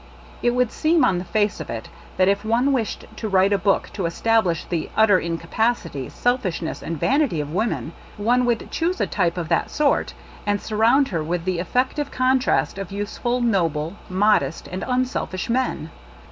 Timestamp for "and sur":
10.43-10.75